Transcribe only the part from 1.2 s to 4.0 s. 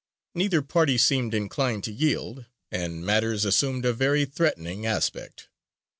inclined to yield, and matters assumed a